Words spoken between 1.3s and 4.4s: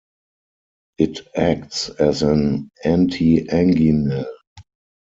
acts as an antianginal.